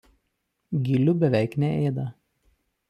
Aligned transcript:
Gilių 0.89 1.15
beveik 1.25 1.59
neėda. 1.67 2.11